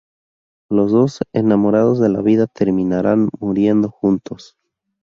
Los 0.67 0.91
dos 0.91 1.19
enamorados 1.31 1.99
de 1.99 2.09
la 2.09 2.23
vida 2.23 2.47
terminaran 2.47 3.29
muriendo 3.39 3.91
juntos. 3.91 4.57